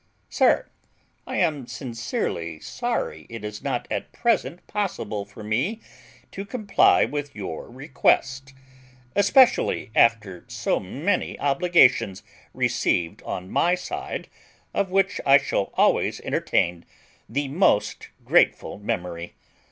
[0.29, 0.67] SIR,
[1.27, 5.79] I am sincerely sorry it is not at present possible for me
[6.31, 8.55] to comply with your request,
[9.15, 14.27] especially after so many obligations received on my side,
[14.73, 16.83] of which I shall always entertain
[17.29, 19.35] the most greateful memory.